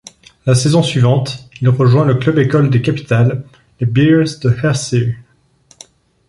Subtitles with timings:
[0.47, 3.43] La saison suivante, il rejoint le club-école des Capitals,
[3.79, 5.15] les Bears de Hershey.